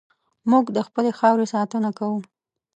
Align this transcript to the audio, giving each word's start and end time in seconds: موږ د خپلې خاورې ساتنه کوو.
موږ 0.51 0.65
د 0.75 0.77
خپلې 0.87 1.11
خاورې 1.19 1.45
ساتنه 1.53 1.89
کوو. 1.97 2.19